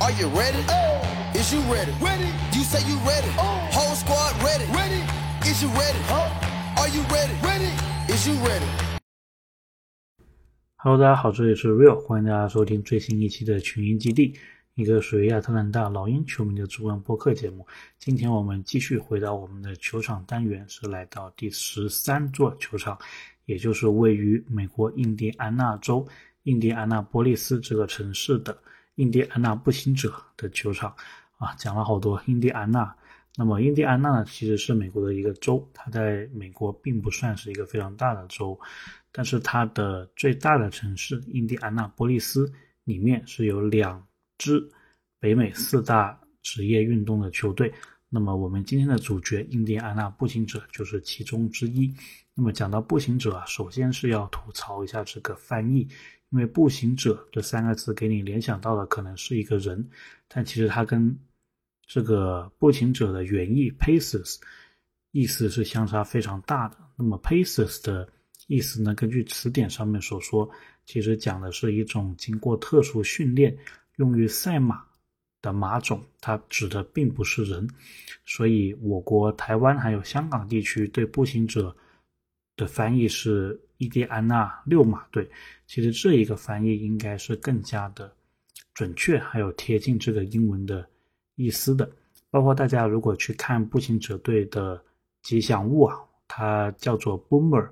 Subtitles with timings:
[0.00, 0.62] Are you ready?
[0.68, 1.02] Oh.
[1.34, 1.90] Is you ready?
[2.00, 2.30] Ready.
[2.54, 3.28] You say you ready.
[3.36, 3.68] Oh.
[3.72, 4.64] Whole squad ready.
[4.70, 5.02] Ready.
[5.42, 5.98] Is you ready?
[6.78, 7.34] Are you ready?
[7.42, 7.72] Ready.
[8.06, 8.64] Is you ready?
[10.76, 14.38] Hello，大家好，这里是 Real，欢迎大家收听最新一期的群英基地，
[14.76, 17.66] 一个属于亚特兰大老鹰球迷的中文播客节目。
[17.98, 22.96] 今天我们继续回到我们的球场单元，是来到第十三座球场，
[23.46, 26.06] 也就是位于美国印第安纳州
[26.44, 28.56] 印第安纳波利斯这个城市的
[28.98, 30.94] 印第安纳步行者的球场。
[31.38, 32.94] 啊，讲了好多印第安纳。
[33.36, 38.58] 那么印第安纳呢，其实是美国的一个州，它在美国并不算是一个非常大的州。
[39.12, 44.04] 但是它的最大的城市印第安纳波利斯里面是有两
[44.36, 44.68] 支
[45.20, 47.72] 北美四大职业运动的球队。
[48.08, 51.94] 那么我们今天的主角印第安纳步行者就是其中之一。
[52.34, 55.86] 那么讲到步行者啊，首先是要吐槽一下这个翻译，
[56.30, 59.88] 因为步行者这三个字给你联想到的可能是一个人，
[60.28, 61.18] 但其实它跟
[61.86, 64.38] 这个步行者的原意 “paces”
[65.12, 66.76] 意思是相差非常大的。
[66.96, 68.06] 那么 “paces” 的
[68.46, 68.94] 意思呢？
[68.94, 70.48] 根据词典上面所说，
[70.84, 73.56] 其实讲的是一种经过特殊训练
[73.96, 74.84] 用于赛马
[75.40, 77.66] 的马种，它指的并不是人。
[78.26, 81.74] 所以，我国台湾还有香港地区对步行者
[82.56, 85.28] 的翻译是印第安纳六马队。
[85.66, 88.12] 其实这一个翻译应该是更加的
[88.74, 90.88] 准确，还有贴近这个英文的
[91.34, 91.90] 意思的。
[92.30, 94.80] 包括大家如果去看步行者队的
[95.22, 95.96] 吉祥物啊，
[96.28, 97.68] 它叫做 Boomer。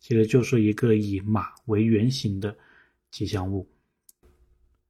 [0.00, 2.56] 其实就是一个以马为原型的
[3.10, 3.68] 吉祥物，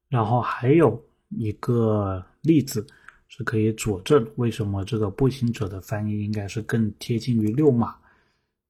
[0.08, 2.86] 然后还有一个例子
[3.27, 7.97] 是可以佐证为什么这个步行者的翻译应该是更贴近于六马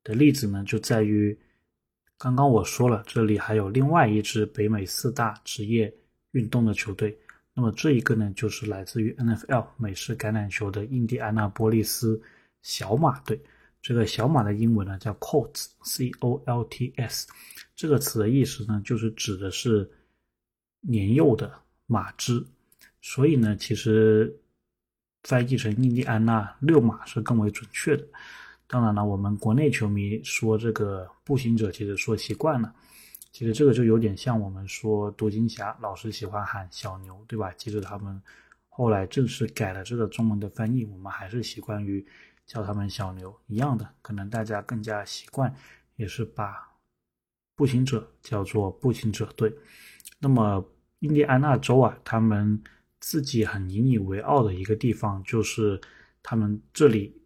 [0.05, 0.65] 的例子呢？
[0.65, 1.37] 就在于
[2.19, 5.93] 刚刚我说了，这里还有另外一支北美四大职业
[6.33, 7.17] 运动的球队，
[7.55, 12.21] 那么这一个呢，就是来自于 NFL 美式橄榄球的印第安纳波利斯
[12.63, 13.41] 小马队。
[13.81, 17.29] 这个小马的英文呢叫 colts，c o l t s，
[17.77, 19.89] 这个词的意思呢就是指的是
[20.81, 21.53] 年幼的
[21.87, 22.45] 马只，
[23.01, 24.37] 所以呢其实
[25.23, 28.05] 翻译成印第安纳六马是更为准确的。
[28.69, 32.73] 当然了，我们国内球迷说这个步行者其实说习惯了，
[33.33, 37.53] 其实这个就有点像我们说独行侠老是喜欢喊小牛，对吧？
[37.57, 38.23] 其实他们
[38.69, 42.07] 后来正式改了这个中文的翻译，我们还是习惯于。
[42.49, 45.55] 叫他们小牛一样的，可能大家更加习惯，
[45.97, 46.67] 也是把
[47.55, 49.55] 步行者叫做步行者队。
[50.19, 50.67] 那么
[51.01, 52.59] 印第安纳州啊，他们
[53.01, 55.79] 自己很引以为傲的一个地方，就是
[56.23, 57.18] 他们这里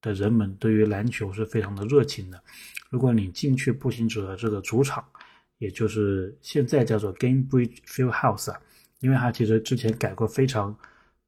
[0.00, 2.42] 的人们对于篮球是非常的热情的。
[2.88, 5.04] 如果你进去步行者的这个主场，
[5.58, 8.60] 也就是现在叫做 Gamebridge Fieldhouse 啊，
[9.00, 10.76] 因为它其实之前改过非常。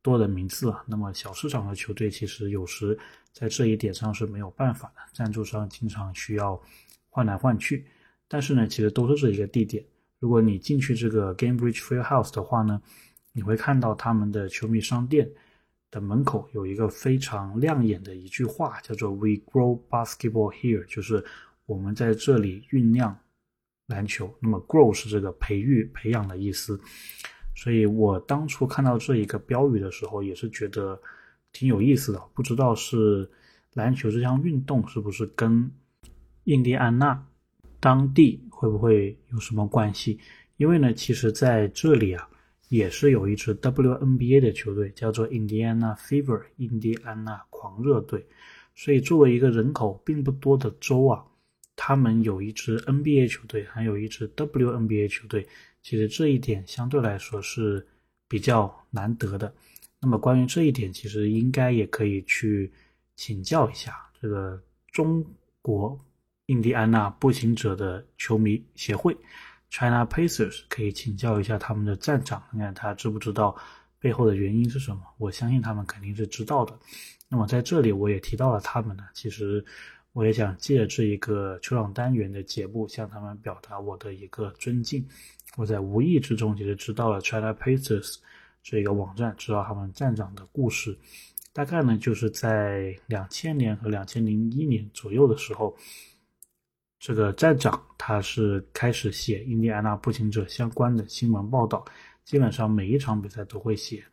[0.04, 2.98] 多的名字啊，那么小市场的球队其实有时
[3.32, 6.60] 在这一点上是没有办法的，赞助商经常需要
[7.08, 7.86] 换来换去。
[8.26, 9.84] 但是呢，其实都是这一个地点。
[10.18, 12.82] 如果你进去这个 Gamebridge Fieldhouse 的话呢，
[13.32, 15.30] 你会看到他们的球迷商店
[15.92, 21.22] 的门口有一个非常亮眼的一句话，叫做 “We grow basketball here”，就是
[21.66, 23.16] 我们在这里酝酿
[23.86, 24.34] 篮球。
[24.40, 26.80] 那么 “grow” 是这个培育、培养的意思。
[27.54, 30.98] 所以我当初看到这一个标语的时候，也是觉得
[31.52, 32.20] 挺有意思的。
[32.32, 33.30] 不知道是
[33.74, 35.70] 篮球这项运动是不是跟
[36.44, 37.22] 印第安纳
[37.78, 40.18] 当地会不会有什么关系？
[40.56, 42.26] 因为呢，其实在这里啊，
[42.72, 48.26] 也是有一支 WNBA 的球队，叫做 Indiana Fever（ 印第安纳狂热队）。
[48.74, 51.22] 所以作为一个人口并不多的州啊，
[51.76, 55.46] 他们有一支 NBA 球队，还有一支 WNBA 球队。
[55.82, 57.86] 其实这一点相对来说是
[58.26, 59.52] 比较难得的。
[60.00, 62.72] 那么关于这一点，其实应该也可以去
[63.16, 64.58] 请教一下这个
[64.90, 65.22] 中
[65.60, 65.98] 国
[66.46, 69.14] 印第安纳步行者的球迷协会
[69.72, 73.56] （China Pacers），可以请教一下他们的站长，看看他知不知道
[73.98, 75.00] 背后的原因是什么。
[75.16, 76.78] 我相信他们肯定是知道的。
[77.28, 79.64] 那么在这里我也提到了他们呢，其实。
[80.14, 85.02] 我也想借这一个球场单元的节目，向他们表达我的一个尊敬。
[85.56, 88.16] 我在无意之中其实知道了 China Pacers
[88.62, 90.94] 这个网站，知道他们站长的故事。
[91.54, 95.74] 大概呢，就是在两千年和两千零一年左右的时候，
[97.02, 101.84] 这个站长他是开始写印第安纳步行者相关的新闻报道，
[102.24, 104.04] 基本上每一场比赛都会写，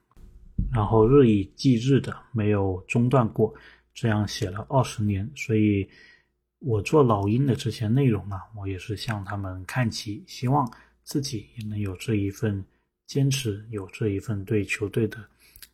[0.73, 3.53] 然后日以继日的没有中断过。
[3.93, 5.87] 这样写了二十年，所以
[6.57, 10.67] 我做老鹰的这些内容啊，我也是向他们看齐，希望
[11.03, 12.65] 自己也能有这一份
[13.05, 15.23] 坚持有这一份对球队的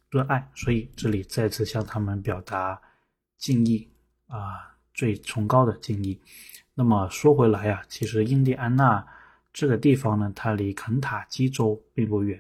[0.10, 2.78] 热爱，所以这里再次向他们表达
[3.38, 3.88] 敬意
[4.28, 6.20] 啊，最崇高的敬意。
[6.78, 9.04] 那么说回来呀，其实印第安纳
[9.54, 12.40] 这个地方呢，它离肯塔基州并不远。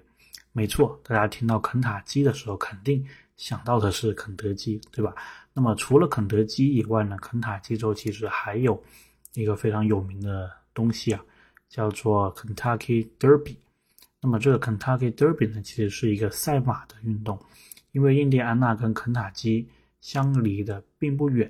[0.52, 3.06] 没错，大家听到肯塔基的时候，肯定
[3.38, 5.16] 想到的是肯德基，对吧？
[5.54, 8.82] 那么除了肯德基以外呢，肯塔基州其实还有
[9.36, 11.24] 一个非常有名的东西啊，
[11.70, 13.56] 叫做 Kentucky Derby。
[14.22, 17.40] 那么这个 Kentucky Derby 呢，其实是一个赛马的运动，
[17.94, 19.66] 因为印第安纳跟肯塔基
[20.02, 21.50] 相离的并不远，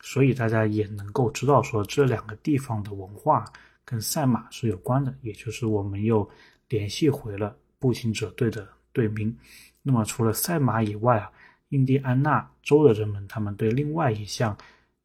[0.00, 3.44] 所以大家也能够知道说这两个地方的文化
[3.84, 6.28] 跟赛马是有关的，也就是我们又
[6.68, 9.36] 联系回了步行者队的队名。
[9.82, 11.30] 那么除了赛马以外啊，
[11.68, 14.56] 印第安纳州的人们他们对另外一项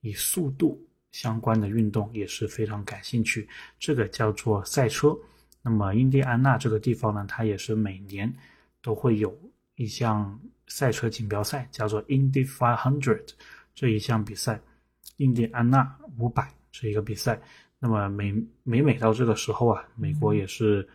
[0.02, 0.82] 以速度
[1.12, 3.48] 相关的运动也是非常感兴趣，
[3.80, 5.18] 这个叫做赛车。
[5.62, 8.32] 那么，印第安纳这个地方呢，它也是每年
[8.82, 9.36] 都会有
[9.76, 13.30] 一项赛车锦标赛，叫做 Indy Five Hundred
[13.74, 14.62] 这一项比赛，
[15.18, 17.40] 印第安纳五百这一个比赛。
[17.80, 18.34] 那么每
[18.64, 20.88] 每每到这个时候啊，美国也是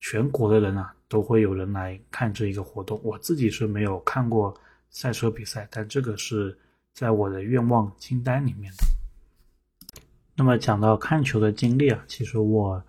[0.00, 3.00] 全国的人啊，都会有人来看这一个活动。
[3.02, 4.54] 我自己是没有看过
[4.88, 6.58] 赛车比赛，但这个是
[6.92, 10.02] 在我的愿望清单里面的。
[10.34, 12.82] 那么讲到看球的经历啊，其实我。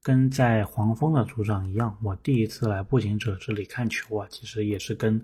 [0.00, 5.20] 跟在黄蜂的组长一样，我第一次来步行者这里看球啊，其实也是跟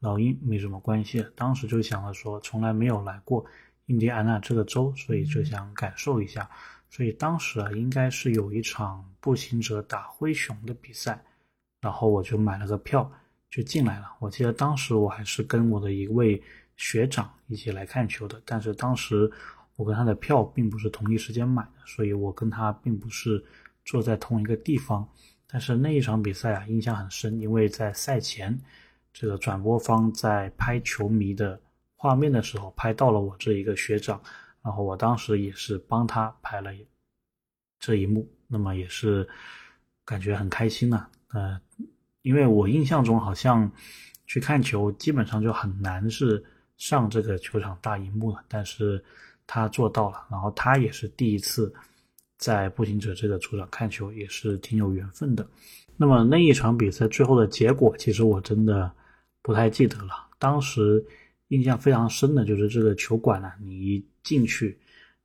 [0.00, 1.24] 老鹰没什么关系。
[1.34, 3.46] 当时就想了说，从来没有来过
[3.86, 6.48] 印第安纳这个州，所以就想感受一下。
[6.88, 11.20] 所以当时啊，应该是有一场步行者打灰熊的比赛，
[11.80, 13.10] 然后我就买了个票
[13.50, 14.06] 就进来了。
[14.20, 16.40] 我记得当时我还是跟我的一位
[16.76, 19.30] 学长一起来看球的，但是当时
[19.76, 23.44] 我跟他的票并不是同一时间买的，所以我跟他并不是。
[23.88, 25.08] 坐在同一个地方，
[25.46, 28.58] 但是那一场比赛啊，印象很深，因为在赛前，
[29.12, 31.60] 这个转播方在拍球迷的
[31.96, 34.20] 画面的时候，拍到了我这一个学长，
[34.62, 36.70] 然后我当时也是帮他拍了
[37.80, 39.28] 这一幕，那么也是
[40.04, 41.08] 感觉很开心呐。
[41.32, 41.60] 呃，
[42.22, 43.70] 因为我印象中好像
[44.26, 46.44] 去看球基本上就很难是
[46.76, 49.02] 上这个球场大荧幕了，但是
[49.46, 51.74] 他做到了，然后他也是第一次。
[52.38, 55.48] 在步行者这个主场看球也是挺有缘分的。
[55.96, 58.92] 那么那一场比赛最后的结果，其实我真的
[59.40, 60.28] 不太记得了。
[60.38, 61.02] 当时
[61.48, 64.78] 印象非常深的就是这个球馆呢，你一进去，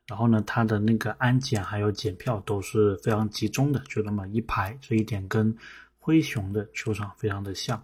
[0.08, 5.56] 然后呢，它的那个安检还有检票都是非常集中的，就那么一排，这一点跟
[5.98, 7.82] 灰熊的球场非常的像。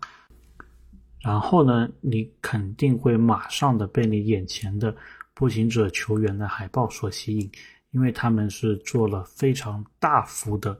[1.22, 4.95] 然后呢，你肯定会马上的被你眼前的
[5.34, 7.51] 步行者球员的海报所吸引。
[7.92, 10.80] 因为他们是做了非常大幅的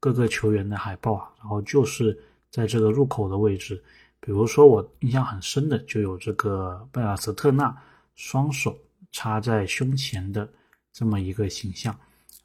[0.00, 2.18] 各个球员的海报啊，然后就是
[2.50, 3.80] 在这个入口的位置，
[4.20, 7.76] 比如说我印象很深的就有这个贝尔斯特纳
[8.14, 8.76] 双手
[9.12, 10.48] 插在胸前的
[10.92, 11.96] 这么一个形象，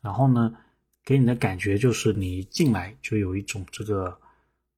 [0.02, 0.56] 然后呢，
[1.04, 4.16] 给你的感觉就是你一进来就有一种这个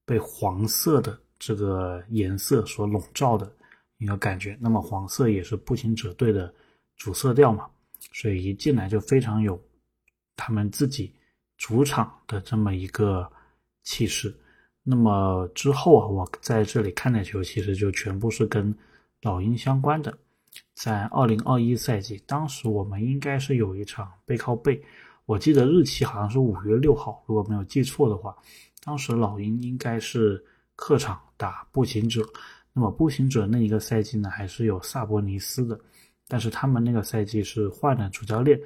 [0.06, 3.52] 被黄色的这个颜色所笼罩的
[3.98, 6.52] 一个感觉，那么黄色也是步行者队的
[6.96, 7.68] 主色调嘛。
[8.12, 9.60] 所以一进来就非常有
[10.36, 11.12] 他们自己
[11.56, 13.30] 主场的这么一个
[13.82, 14.34] 气势。
[14.84, 18.72] 那么之后啊，我在这里看的球其实就全部是跟
[19.22, 20.16] 老鹰相关的。
[20.74, 24.80] 在二零二一赛季，当时我们应该是有一场背靠背，
[25.24, 28.36] 我记得日期好像是五月六号，如果没有记错的话，
[28.84, 30.44] 当时老鹰应该是
[30.76, 32.22] 客场打步行者。
[32.72, 35.80] 那么步行者那一个赛季呢，还是有萨博尼斯的。
[36.26, 38.60] 但是他们那个赛季是换了主教练，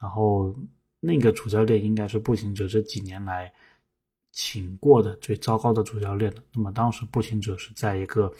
[0.00, 0.54] 然后
[0.98, 3.52] 那个主教练应该是步行者这几年来
[4.32, 6.42] 请过的最糟糕的主教练了。
[6.52, 8.32] 那么当时步行者是在一个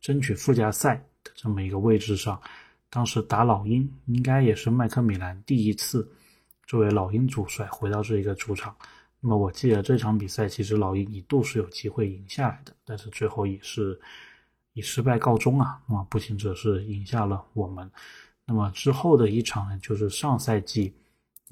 [0.00, 2.40] 争取附加赛的这么一个位置上，
[2.90, 6.08] 当时打老鹰，应该也是麦克米兰第一次
[6.66, 8.74] 作为老鹰主帅回到这一个主场。
[9.20, 14.00] 那么我记得这场比赛其实老鹰一度是有机会赢下来的，但是最后也是。
[14.76, 15.80] 以失败告终啊！
[15.86, 17.88] 那么步行者是赢下了我们。
[18.44, 20.92] 那么之后的一场呢，就是上赛季，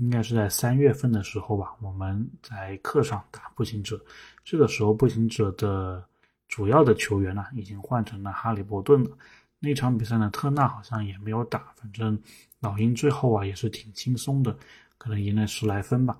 [0.02, 4.04] 应该是在三月份的时候吧，我们在客场打步行者。
[4.44, 6.04] 这个时候步行者的
[6.48, 9.16] 主要的球员呢，已经换成了哈利伯顿了。
[9.60, 11.72] 那场比赛呢，特纳好像也没有打。
[11.76, 12.20] 反正
[12.58, 14.58] 老鹰最后啊，也是挺轻松的，
[14.98, 16.18] 可能赢了十来分吧。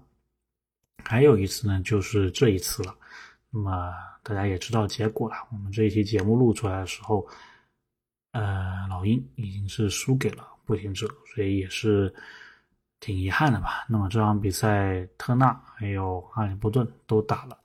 [1.03, 2.95] 还有一次呢，就是这一次了。
[3.51, 5.35] 那么大家也知道结果了。
[5.51, 7.27] 我们这一期节目录出来的时候，
[8.31, 12.15] 呃，老鹰已经是输给了步行者，所以也是
[13.03, 13.85] 挺遗憾的吧。
[13.89, 17.59] 那么这场比赛，特纳还有哈利波顿都打了，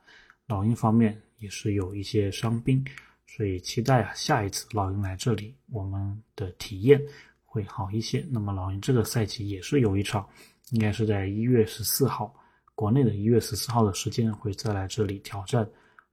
[0.48, 2.84] 老鹰方面也是有一些伤兵，
[3.28, 7.00] 所以期待啊下一次老鹰来这里，我们的体验
[7.46, 8.26] 会好一些。
[8.32, 10.28] 那么老鹰这个赛季也是有一场，
[10.72, 12.34] 应该是在一月十四号，
[12.74, 15.70] 国内的一月十四号的时间会再来这里挑战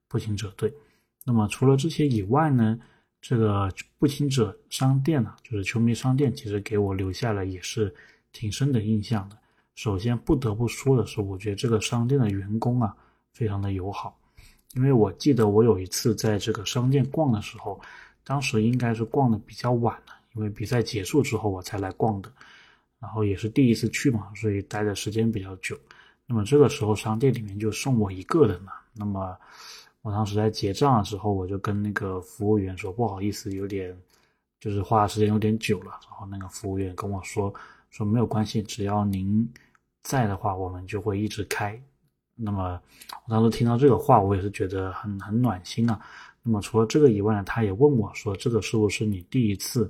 [0.06, 0.70] 步行者队。
[1.24, 2.78] 那么除了这些以外呢，
[3.22, 7.94] 这个步行者商店呢，就是球迷商店，其实给我留下了也是
[8.34, 9.38] 挺深的印象的。
[9.74, 12.94] 首先不得不说的是，我觉得这个商店的员工啊，
[13.32, 14.14] 非常的友好。
[14.74, 17.80] 因为我记得我有一次在这个商店逛的时候，
[18.24, 22.30] 当时应该是逛的比较晚了，因为比赛结束之后我才来逛的，
[22.98, 25.78] 然后也是第一次去嘛，所以待的时间比较久。
[26.26, 28.72] 那么这个时候商店里面就剩我一个人了。
[28.94, 29.36] 那么
[30.02, 33.96] 我当时在结账的时候，我就跟那个服务员说：“不好意思，有点
[34.58, 37.52] 就是花的时间有点久了。”然后那个服务员跟我说
[37.94, 39.48] ：“说没有关系，只要您
[40.02, 41.80] 在的话，我们就会一直开。”
[42.34, 42.80] 那么，
[43.24, 46.00] 我当时听到这个话，我也是觉得很很暖心啊。
[46.42, 49.88] 那么除了这个以外呢，他也问我说：“这个是不是你第一次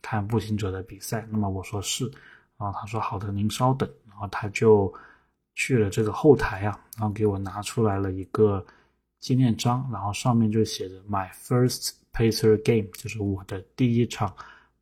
[0.00, 2.10] 看步行者的比赛？”那么我说是。
[2.56, 4.90] 然后他说：“好的，您稍等。”然后他就
[5.54, 8.64] 去了这个后台啊，然后给我拿出来了一个
[9.20, 14.34] 纪念章，然后上面就写着 “My first Pacer game”，就是我的第一场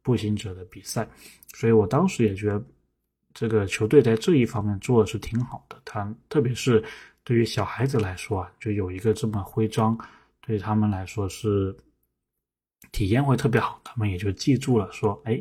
[0.03, 1.09] 步行者的比赛。
[1.55, 2.63] 所以我当时也觉得。
[3.33, 6.83] 这个球队在这一方面做的是挺好的，他特别是
[7.23, 9.97] 对于小孩子来说啊，就有一个这么徽章，
[10.41, 11.75] 对他们来说是
[12.91, 15.41] 体验会特别好，他们也就记住了，说，哎，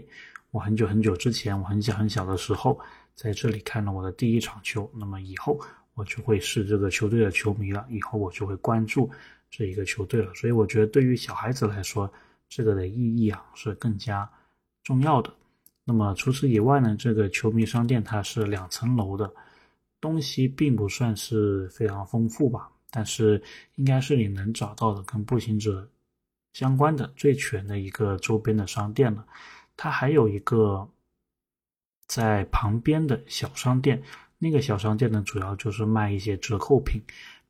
[0.52, 2.80] 我很久很久之前，我很小很小的时候，
[3.16, 5.60] 在这里看了我的第一场球，那么以后
[5.96, 9.10] 我就会是这个球队的球迷了，以后我就会关注
[9.50, 12.10] 这一个球队了，所以我觉得对于小孩子来说，
[12.48, 14.30] 这个的意义啊是更加
[14.84, 15.34] 重要的。
[15.90, 19.34] 那么除此以外呢，这个球迷商店它是两层楼的，
[20.00, 23.42] 东西并不算是非常丰富吧，但是
[23.74, 25.90] 应该是你能找到的跟步行者
[26.54, 29.26] 相关的最全的一个周边的商店了。
[29.76, 30.88] 它还有一个
[32.06, 34.00] 在旁边的小商店，
[34.38, 37.02] 那个小商店呢，主要就是卖一些折扣品，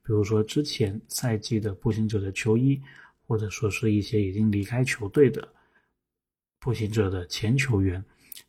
[0.02, 2.82] 比如说之前赛季的步行者的球衣，
[3.28, 5.46] 或者说是一些已经离开球队的
[6.58, 8.02] 步行者的前球员。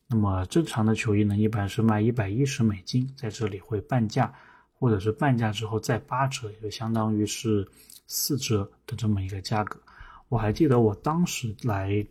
[0.08, 4.32] 那么正常的球衣呢，一般是卖一百一十美金，在这里会半价，
[4.72, 7.66] 或者是半价之后再八折，也就相当于是
[8.06, 9.80] 四折的这么一个价格。
[10.28, 12.04] 我还记得我当时来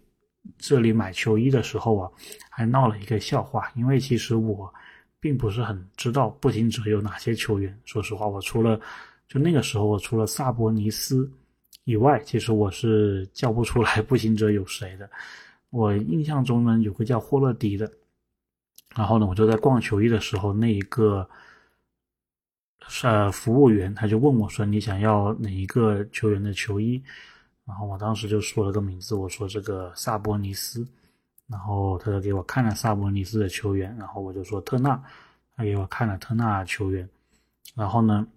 [0.57, 2.11] 这里买球衣的时候啊，
[2.49, 4.73] 还闹了一个笑话，因为其实我
[5.19, 7.77] 并不是很知道步行者有哪些球员。
[7.83, 8.79] 说实话，我除了
[9.27, 11.29] 就那个时候我除了萨博尼斯
[11.83, 15.09] 以外，其实我是叫不出来步行者有谁的。
[15.71, 17.91] 我印象中呢，有个叫霍勒迪的，
[18.95, 21.29] 然后呢，我就在逛球衣的时候，那一个
[23.03, 26.99] 呃服务员他就问我说：“你想要哪一个球员的球衣？”
[27.65, 30.87] 然后我当时就说了个名字，我说这个萨博尼斯，
[31.45, 34.99] 然后他就给我看了萨博尼斯的球员，然后我就说特纳，
[35.55, 37.07] 他给我看了特纳球员，
[37.75, 38.27] 然后呢，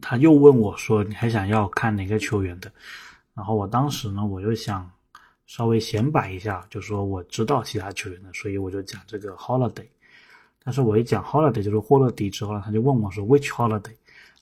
[0.00, 2.72] 他又问我说：“你还想要看哪个球员的？”
[3.34, 4.88] 然后我当时呢，我就想。
[5.46, 9.86] 稍微显摆一下，就说我知道其他球员的，所以我就讲这个 Holiday。
[10.62, 13.94] 但是我一讲 Holiday 就是霍勒迪之后呢，他就问我说 Which Holiday，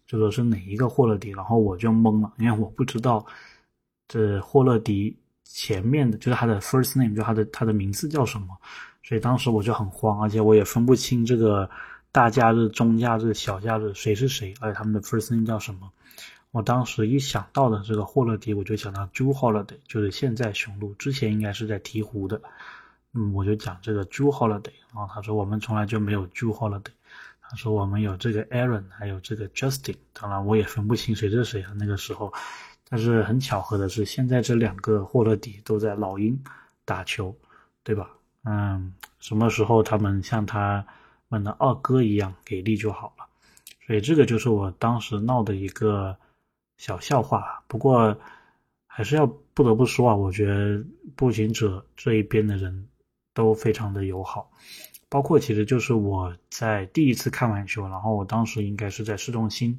[0.06, 3.24] 就说是哪一个霍勒迪，然后我就懵了，因为我不知道
[4.08, 8.56] 这霍勒迪前面的就是他的 first name，就他的他的名字叫什么，
[9.02, 11.68] 所以当时我就很慌，而且我也分不清这个
[12.10, 15.90] 大假日、中假日、小假日谁是谁，而且他们的 first name 叫什么。
[16.54, 22.40] 我当时一想到的这个霍勒迪，我就想到 j e Holiday，就是现在雄鹿，之前应该是在鹈鹕的。
[23.12, 26.92] 嗯，我就讲这个 j e Holiday，然后他说我们从来就没有 j e Holiday，
[27.40, 32.32] 他说我们有这个 Aaron，还有这个 Justin，当然我也分不清谁是谁啊那个时候。
[32.88, 36.40] 但是很巧合的是，现在这两个霍勒迪都在老鹰
[36.84, 37.36] 打球，
[37.82, 38.10] 对吧？
[38.44, 40.86] 嗯，什么时候他们像他
[41.26, 43.26] 们的二哥一样给力就好了。
[43.84, 46.16] 所以这个就是我当时闹的一个。
[46.76, 48.16] 小笑话，不过
[48.86, 50.84] 还是要不得不说啊，我觉得
[51.16, 52.88] 步行者这一边的人
[53.32, 54.50] 都非常的友好，
[55.08, 59.76] 包括其实就是我在第一次看完球，然后我当时应该是在市中心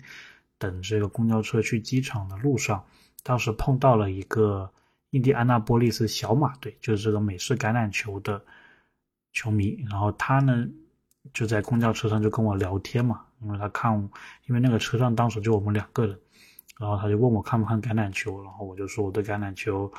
[0.57, 2.83] 等这个公交车去机场的路上，
[3.23, 4.71] 当时碰到了一个
[5.11, 8.41] 印第安纳波利斯小马队，就是这个美式橄榄球的
[9.33, 10.67] 球迷，然后他呢
[11.33, 14.09] 就在公交车上就跟我聊天嘛，因为他看，
[14.47, 16.19] 因为那个车上当时就我们两个人。
[16.79, 19.91] 然后他就问我看不看橄榄球，然后我就说我对橄榄球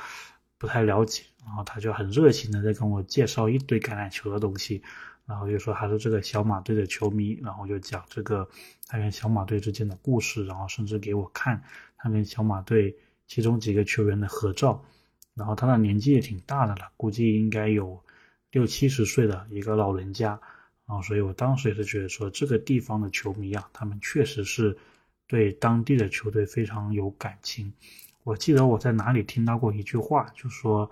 [0.57, 4.81] 不太了解，然后他就很热情的在跟我介绍一堆橄榄球的东西，
[5.25, 8.47] 然后就说他是这个小马队的球迷，然后就讲这个
[8.87, 11.61] 他跟小马队之间的故事，然后甚至给我看
[11.97, 12.95] 他跟小马队
[13.27, 14.83] 其中几个球员的合照，
[15.33, 18.01] 然后他的年纪也挺大的了，估计应该有
[18.51, 20.39] 六七十岁的一个老人家。
[20.87, 24.77] 然后，所以我当时也是觉得说，这个地方的球迷啊，他们确实是
[25.27, 27.73] 对当地的球队非常有感情。
[28.23, 30.89] 我记得我在哪里听到过一句话，就说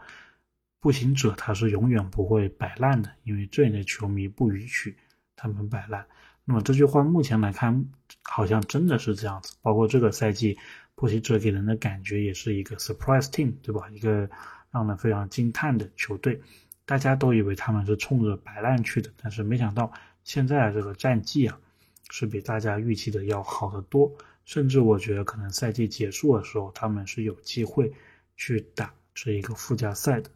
[0.80, 4.96] 步行者他是永远不会摆烂的，因为这里的球迷不允许
[5.36, 6.06] 他们摆烂。
[6.44, 7.88] 那么这句话目前来看，
[8.22, 9.56] 好像真的是这样子。
[9.62, 10.58] 包括这个赛季，
[10.94, 13.90] 步行者给人的感觉也是一个 surprise team，对吧？
[13.90, 14.30] 一个
[14.72, 16.40] 让人非常惊叹的球队。
[16.86, 19.92] 大家都以为他们是冲着摆烂去的，但是没想到
[20.24, 21.60] 现在这个战绩啊，
[22.10, 24.12] 是比大家预期的要好得多。
[24.44, 27.92] 甚至我觉得可能赛季结束的时候，他们是有机会
[28.36, 30.30] 去打这一个附加赛的。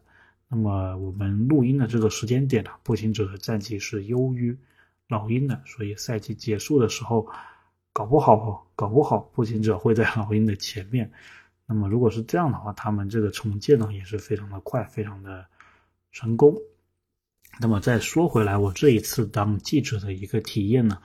[0.48, 4.56] 那么我们录音的这个时间点呢，步行者的战绩是优于
[5.08, 7.28] 老鹰的，所以赛季结束的时候，
[7.92, 11.12] 搞不好搞不好步行者会在老鹰的前面。
[11.66, 15.46] 那么如果是这样的话，他们这个重建呢也是非常的快，非常的。
[16.12, 16.56] 成功。
[17.60, 21.00] 那么再说回来，我这一次当记者的一个体验呢，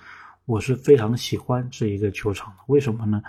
[0.45, 2.63] 我是非常喜欢这一个球场的。
[2.67, 3.21] 为什么呢？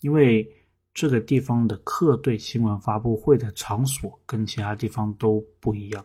[0.00, 0.48] 因为
[0.94, 6.04] 这个地方的客队新闻发布会的场所跟其他地方都不一样。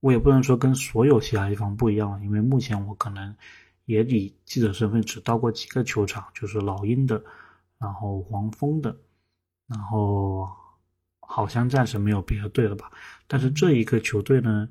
[0.00, 3.34] 我也不能说跟所有其他地方不一样，因为目前我可能
[3.86, 7.22] 也以记者身份只到过几个球场，就是老鹰的，
[7.78, 8.96] 然后黄蜂的，
[9.66, 10.48] 然后。
[11.28, 12.88] 好像暂时没有别的队了吧？
[13.26, 14.68] 但是这一个球队呢，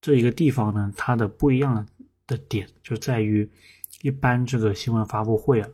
[0.00, 1.86] 这一个地方呢，它的不一样
[2.26, 3.46] 的点就在于，
[4.02, 5.68] 一般这个新闻发布会啊，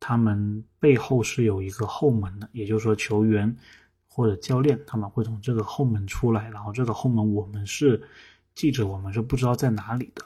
[0.00, 3.54] 他们背后是有一个后门的，也就是说球员
[4.06, 8.02] 或者教练他们会从这个后门出来，然后这个后门我们是
[8.54, 10.24] 记者，我们是不知道在哪里的，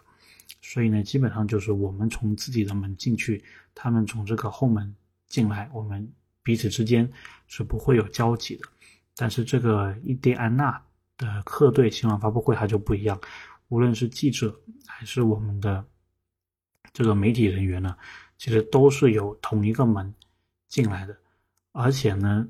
[0.61, 3.43] 所以呢，基本上就是我们从自己的门进去，
[3.75, 4.95] 他们从这个后门
[5.29, 6.11] 进来，我们
[6.43, 7.11] 彼此之间
[7.47, 8.69] 是不会有交集的。
[9.15, 10.83] 但是这个印第安纳
[11.19, 13.21] 的客队新闻发布会它就不一样，
[13.69, 15.85] 无论是记者还是我们的
[16.93, 17.97] 这个媒体人员呢，
[18.39, 20.15] 其实都是有同一个门
[20.69, 21.17] 进来的。
[21.73, 22.47] 而且呢，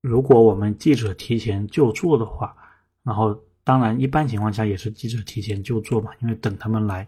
[0.00, 2.56] 如果我们记者提前就座的话，
[3.02, 7.06] 然后当然一般情况下也是记者提前就座嘛，因为等他们来，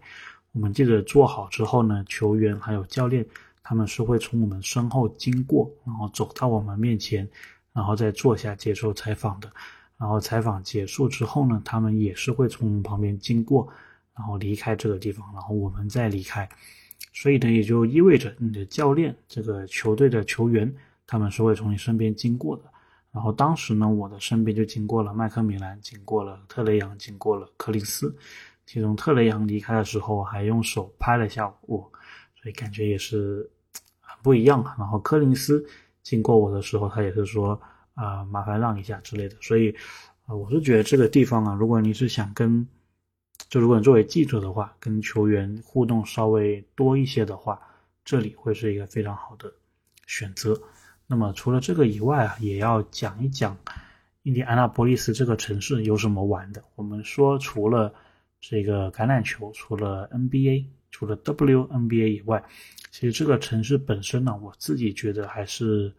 [0.51, 3.25] 我们记者坐好之后呢，球员还有教练
[3.63, 7.29] 他们是会从我们身后经过，然后走到我们面前。
[7.71, 9.49] 然后再坐下接受采访的，
[9.95, 13.71] 然后采访结束之后呢，他们也是会从我们旁边经过，
[14.19, 16.47] 然后离开这个地方，然后我们再离开。
[17.13, 20.71] 所以呢，也就意味着你的教练、这个球队的球员，
[21.07, 22.63] 他们是会从你身边经过的。
[23.11, 28.15] 然后当时呢，我的身边就经过了麦克米兰，经过了特雷杨，经过了柯林斯。
[28.65, 31.79] 其中特雷杨离开的时候还用手拍了一下我，
[32.39, 33.49] 所以感觉也是
[34.01, 34.61] 很不一样。
[34.77, 35.65] 然后柯林斯。
[36.01, 37.59] 经过我的时候，他也是说
[37.93, 39.35] 啊，麻烦让一下之类的。
[39.41, 39.69] 所以，
[40.25, 42.65] 啊，我是觉得这个地方啊，如果你是想跟，
[43.49, 47.59] 就如果你作为记者的话，跟球员互动稍微多一些的话，
[48.05, 49.51] 这里会是一个非常好的
[50.05, 50.59] 选择。
[51.07, 53.57] 那么除了这个以外啊，也要讲一讲
[54.23, 56.63] 印第安纳波利斯这个城市有什么玩的。
[56.75, 57.91] 我们说除了
[58.39, 62.43] 这个橄榄球，除了 NBA，除了 WNBA 以外。
[62.91, 65.91] 其实这个城市本身呢，我自己觉得还是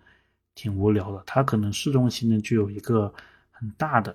[0.55, 1.23] 挺无聊的。
[1.27, 3.13] 它可能市中心呢就有一个
[3.51, 4.15] 很大的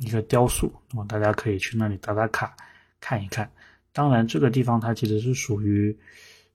[0.00, 2.56] 一个雕塑，那么大家可以去那里打打卡
[3.00, 3.50] 看一看。
[3.92, 5.96] 当然，这个地方它其实是属于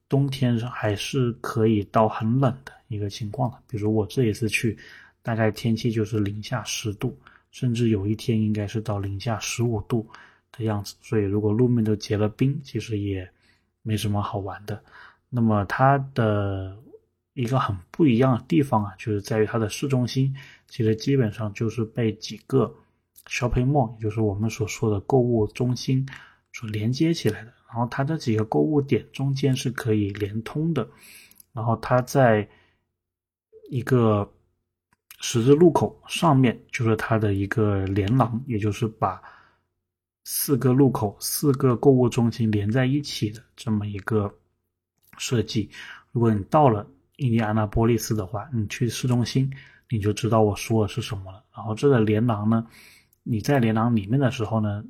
[0.07, 3.57] 冬天还是可以到很冷的一个情况的。
[3.67, 4.77] 比如我这一次去，
[5.21, 7.17] 大概天气就是零下十度，
[7.51, 10.07] 甚至有一天应该是到零下十五度
[10.51, 10.95] 的样子。
[11.01, 13.29] 所以如果路面都结了冰，其实也
[13.81, 14.81] 没什么好玩的。
[15.29, 16.77] 那么它的
[17.33, 20.33] 一个很不一样的地方啊，就是在于它的市中心，
[20.69, 22.73] 其实基本上就是被几个
[23.27, 26.07] shopping mall，也就是我们所说的购物中心
[26.53, 27.53] 所连接起来的。
[27.67, 30.87] 然后它这几个购物点中间是可以连通的。
[31.51, 32.47] 然后它在
[33.69, 34.31] 一个
[35.19, 39.21] 十字路口上面，就是它的一个连廊，也就是把
[40.23, 44.33] 四个路口、四个购物中心连在一起的这么一个。
[45.19, 45.69] 设计，
[46.11, 49.47] 如果你到了印第安纳波利斯的话，你去市中心，
[49.87, 51.43] 你就知道我说的是什么了。
[51.55, 52.65] 然后这个连廊呢，
[53.21, 54.83] 你在连廊里面的时候呢，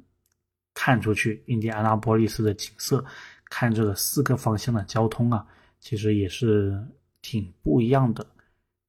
[0.73, 3.03] 看出去印第安纳波利斯的景色，
[3.45, 5.45] 看这个四个方向的交通啊，
[5.79, 6.83] 其实也是
[7.21, 8.25] 挺不一样的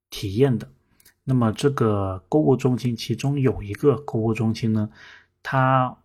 [0.09, 0.67] 体验的。
[1.23, 4.89] 那么这个购物中心其中有一个购物中心呢，
[5.41, 5.95] 它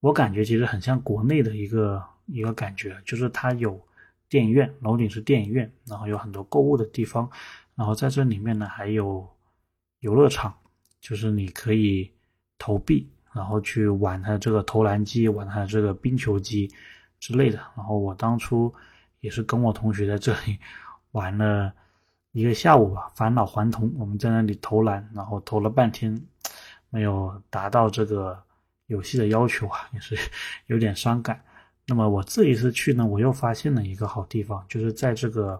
[0.00, 3.80] 我感觉其实很像国内的一个一个感觉，就是它有
[4.28, 7.30] 电影院，楼顶是电影院，然后有很多购物的地方，
[7.74, 9.28] 然后在这里面呢还有
[10.00, 10.52] 游乐场，
[11.00, 12.10] 就是你可以
[12.58, 16.70] 投币，然后去玩他的这个投篮机，玩他的这个冰球机
[17.18, 17.58] 之类的。
[17.76, 18.72] 然后我当初
[19.20, 20.58] 也是跟我同学在这里
[21.12, 21.72] 玩了
[22.32, 26.18] 一个下午吧，返老还童，我们在那里投篮，然后投了半天，
[26.90, 28.42] 没有达到这个。
[28.88, 30.14] 游戏的要求啊，也是
[30.68, 31.42] 有点伤感。
[31.86, 35.58] 那么我这一次去呢，我又发现了一个好地方，就是在这个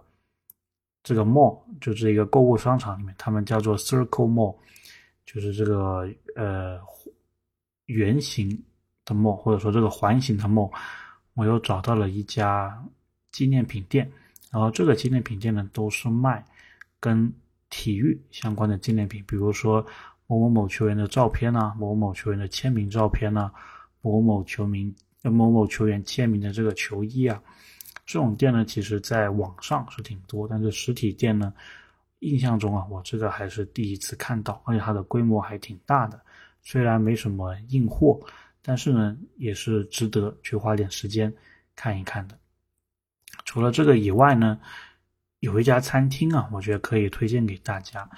[1.01, 4.55] 这个 mall，就是一个购物商场里面，他们叫做 Circle Mall，
[5.25, 6.79] 就是这个呃
[7.85, 8.63] 圆形
[9.03, 10.69] 的梦或者说这个环形的梦
[11.33, 12.83] 我又找到了一家
[13.31, 14.11] 纪念品店。
[14.51, 16.43] 然后这个纪念品店呢，都是卖
[16.99, 17.31] 跟
[17.69, 19.85] 体育相关的纪念品，比如说。
[20.27, 23.51] 某某某球员的照片呐，某某球员的签名照片呐，
[24.01, 27.39] 某某球名某某球员签名的这个球衣啊，
[28.07, 31.53] 这种店呢，其实在网上是挺多，但是实体店呢，
[32.21, 36.19] 印象中啊，我这个还是第一次看到，而且它的规模还挺大的。
[36.65, 38.19] 虽然没什么硬货，
[38.61, 41.33] 但是呢，也是值得去花点时间
[41.77, 42.37] 看一看的。
[43.45, 44.59] 除了这个以外呢。
[45.41, 48.09] 有一家餐厅啊，我觉得可以推荐给大家。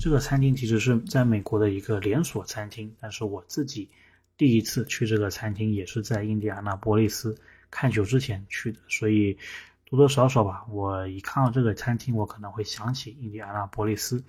[0.00, 3.88] 这个餐厅其实是在美国的一个连锁餐厅，但是我自己
[4.36, 7.38] 第一次去这个餐厅也是在印第安纳波利斯
[7.70, 9.38] 看球之前去的，所以
[9.84, 14.24] 多多少少吧，我一看到这个餐厅，我可能会想起印第安纳波利斯。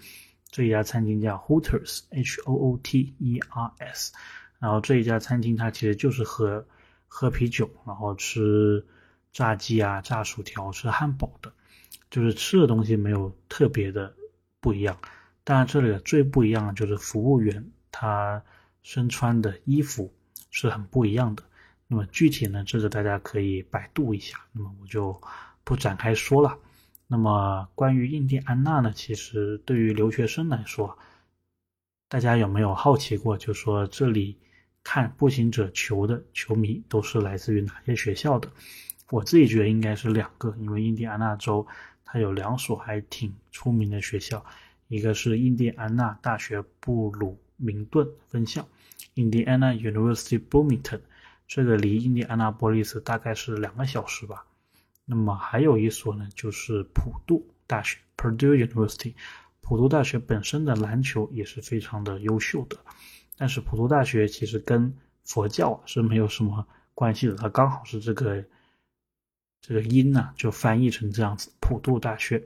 [0.53, 4.13] 这一家餐厅叫 Hooters，H O O T E R S。
[4.59, 6.63] 然后这一家餐厅它其实就是喝
[7.07, 8.85] 喝啤酒，然后吃
[9.31, 11.51] 炸鸡啊、炸薯条、吃汉堡的。
[12.11, 14.13] 就是吃的东西没有特别的
[14.59, 14.95] 不一样，
[15.43, 18.43] 当然这里的最不一样的就是服务员他
[18.83, 20.13] 身穿的衣服
[20.51, 21.41] 是很不一样的。
[21.87, 25.19] 那么具体呢，这个大家可以百度一下，那么我就
[25.63, 26.55] 不展开说了。
[27.13, 30.97] 那么关于印第安纳呢，其实对于留学生来说，
[32.09, 34.35] 大家有没有好奇过，就说这里
[34.83, 38.49] 看步行者球的球迷都是来自于哪些学校的？
[39.11, 41.67] 我自己觉得应该是两个，因为印第安纳州。
[42.03, 44.43] 它有两所还挺出名的学校，
[44.87, 48.67] 一个是印第安纳大学布鲁明顿分校
[49.13, 51.01] （Indiana University Bloomington），
[51.47, 54.47] 这个离印第安纳波利斯大概是两个小时吧。
[55.05, 59.13] 那么还有一所呢，就是普渡大学 （Purdue University）。
[59.61, 62.77] 普渡大学本身的篮球也是非常的优秀的，
[63.37, 68.43] 但是普渡大学其实跟佛教是没有什么关系的，它刚好是这个。
[69.65, 72.43] 这个音呢，就翻译成这样子，普渡大学。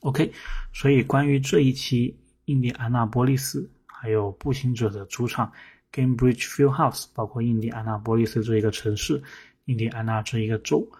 [0.00, 0.32] OK，
[0.72, 5.52] 所以关于这一期印第安纳波利斯，还有步行者的主场
[5.92, 9.22] Gamebridge Fieldhouse，包括印第安纳波利斯这一个城市，
[9.66, 10.90] 印第安纳这一个州，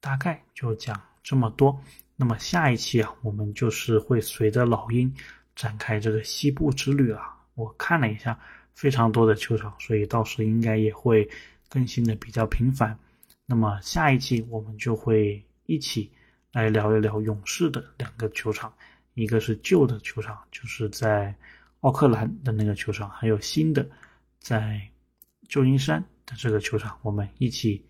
[0.00, 1.78] 大概就讲这么多。
[2.16, 5.14] 那么下一期啊，我们就是会随着老鹰
[5.54, 7.36] 展开这个西部之旅啊。
[7.54, 8.38] 我看了一下，
[8.74, 11.28] 非常多的球场，所以到时应该也会
[11.68, 12.98] 更新的比较频繁。
[13.46, 16.10] 那么下一期我们就会一起
[16.52, 18.72] 来聊一聊勇士的两个球场，
[19.14, 21.34] 一个是旧的球场，就是在
[21.80, 23.88] 奥克兰的那个球场，还有新的
[24.40, 24.80] 在
[25.48, 27.84] 旧金山的这个球场，我们一起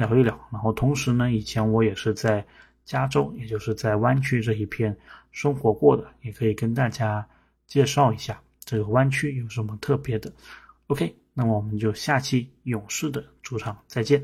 [0.00, 0.38] 聊一聊。
[0.50, 2.44] 然后同时呢，以前我也是在
[2.84, 4.96] 加州，也就是在湾区这一片
[5.30, 7.24] 生活过的，也可以跟大家
[7.66, 10.32] 介绍一下这个湾区有什么特别的。
[10.88, 14.20] OK，那么我们就下期勇士的主场再见。